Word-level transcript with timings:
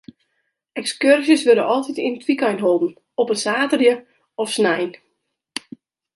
Ekskurzjes 0.81 1.43
wurde 1.47 1.67
altyd 1.73 1.97
yn 2.05 2.17
it 2.19 2.27
wykein 2.29 2.59
holden, 2.65 2.91
op 3.21 3.29
in 3.33 3.41
saterdei 3.45 3.93
of 4.41 4.49
snein. 4.57 4.91